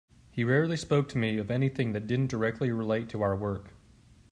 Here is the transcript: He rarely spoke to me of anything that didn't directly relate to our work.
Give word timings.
He 0.31 0.43
rarely 0.43 0.77
spoke 0.77 1.07
to 1.09 1.19
me 1.19 1.37
of 1.37 1.51
anything 1.51 1.91
that 1.91 2.07
didn't 2.07 2.31
directly 2.31 2.71
relate 2.71 3.07
to 3.09 3.21
our 3.21 3.35
work. 3.35 3.75